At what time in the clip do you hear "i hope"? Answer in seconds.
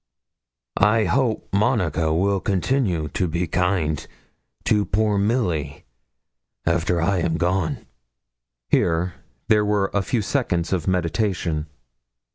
0.77-1.49